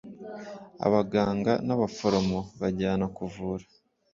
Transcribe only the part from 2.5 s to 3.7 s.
bajyana kuvura.